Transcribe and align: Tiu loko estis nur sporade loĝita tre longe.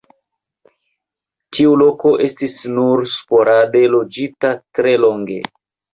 Tiu 1.57 1.75
loko 1.83 2.13
estis 2.29 2.57
nur 2.79 3.05
sporade 3.17 3.85
loĝita 3.97 4.55
tre 4.79 4.95
longe. 5.07 5.43